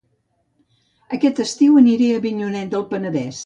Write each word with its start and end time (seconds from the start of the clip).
Aquest 1.19 1.43
estiu 1.45 1.77
aniré 1.85 2.11
a 2.15 2.19
Avinyonet 2.23 2.77
del 2.77 2.91
Penedès 2.95 3.37